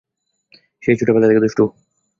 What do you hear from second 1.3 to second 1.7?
দুষ্টু।